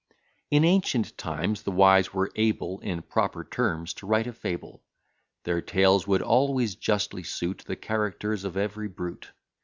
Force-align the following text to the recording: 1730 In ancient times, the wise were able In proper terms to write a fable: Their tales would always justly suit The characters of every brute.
1730 0.49 0.57
In 0.57 0.75
ancient 0.75 1.15
times, 1.19 1.61
the 1.61 1.69
wise 1.71 2.11
were 2.11 2.31
able 2.35 2.79
In 2.79 3.03
proper 3.03 3.43
terms 3.43 3.93
to 3.93 4.07
write 4.07 4.25
a 4.25 4.33
fable: 4.33 4.81
Their 5.43 5.61
tales 5.61 6.07
would 6.07 6.23
always 6.23 6.73
justly 6.73 7.21
suit 7.21 7.59
The 7.67 7.75
characters 7.75 8.43
of 8.43 8.57
every 8.57 8.87
brute. 8.87 9.31